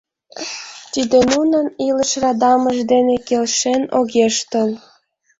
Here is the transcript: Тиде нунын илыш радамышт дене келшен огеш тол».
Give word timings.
Тиде 0.93 1.17
нунын 1.31 1.67
илыш 1.87 2.11
радамышт 2.21 2.83
дене 2.91 3.15
келшен 3.27 3.81
огеш 3.99 4.35
тол». 4.51 4.71